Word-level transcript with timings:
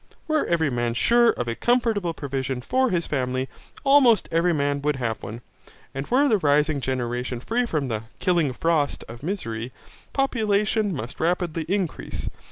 Were 0.27 0.47
every 0.47 0.71
man 0.71 0.95
sure 0.95 1.29
of 1.29 1.47
a 1.47 1.53
comfortable 1.53 2.15
provision 2.15 2.61
for 2.61 2.89
his 2.89 3.05
family, 3.05 3.47
almost 3.83 4.27
every 4.31 4.51
man 4.51 4.81
would 4.81 4.95
have 4.95 5.21
one, 5.21 5.41
and 5.93 6.07
were 6.07 6.27
the 6.27 6.39
rising 6.39 6.81
generation 6.81 7.39
free 7.39 7.67
from 7.67 7.87
the 7.87 8.05
'killing 8.17 8.51
frost' 8.51 9.03
of 9.07 9.21
misery, 9.21 9.71
population 10.11 10.91
must 10.91 11.19
rapidly 11.19 11.65
increase. 11.69 12.27